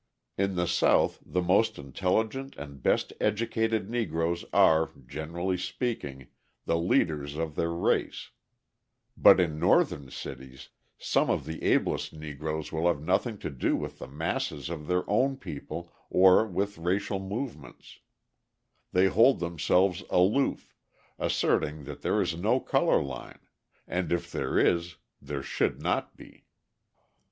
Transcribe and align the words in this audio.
In 0.35 0.55
the 0.55 0.65
South 0.65 1.21
the 1.23 1.43
most 1.43 1.77
intelligent 1.77 2.55
and 2.55 2.81
best 2.81 3.13
educated 3.21 3.87
Negroes 3.87 4.43
are, 4.51 4.89
generally 5.05 5.59
speaking, 5.59 6.29
the 6.65 6.75
leaders 6.79 7.37
of 7.37 7.53
their 7.53 7.69
race, 7.69 8.31
but 9.15 9.39
in 9.39 9.59
Northern 9.59 10.09
cities 10.09 10.69
some 10.97 11.29
of 11.29 11.45
the 11.45 11.61
ablest 11.61 12.13
Negroes 12.13 12.71
will 12.71 12.87
have 12.87 12.99
nothing 12.99 13.37
to 13.45 13.51
do 13.51 13.75
with 13.75 13.99
the 13.99 14.07
masses 14.07 14.71
of 14.71 14.87
their 14.87 15.07
own 15.07 15.37
people 15.37 15.93
or 16.09 16.47
with 16.47 16.79
racial 16.79 17.19
movements; 17.19 17.99
they 18.91 19.05
hold 19.05 19.39
themselves 19.39 20.03
aloof, 20.09 20.73
asserting 21.19 21.83
that 21.83 22.01
there 22.01 22.19
is 22.23 22.35
no 22.35 22.59
colour 22.59 22.99
line, 23.03 23.37
and 23.87 24.11
if 24.11 24.31
there 24.31 24.57
is, 24.57 24.95
there 25.21 25.43
should 25.43 25.79
not 25.79 26.17
be. 26.17 26.47